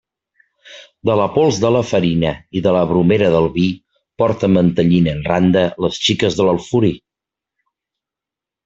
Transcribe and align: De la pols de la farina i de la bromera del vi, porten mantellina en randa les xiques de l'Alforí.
De 1.09 1.17
la 1.19 1.27
pols 1.35 1.59
de 1.65 1.69
la 1.75 1.81
farina 1.89 2.31
i 2.61 2.65
de 2.69 2.73
la 2.77 2.81
bromera 2.93 3.29
del 3.35 3.51
vi, 3.59 3.67
porten 4.23 4.57
mantellina 4.57 5.15
en 5.19 5.23
randa 5.31 5.65
les 5.87 6.03
xiques 6.09 6.41
de 6.41 6.49
l'Alforí. 6.51 6.95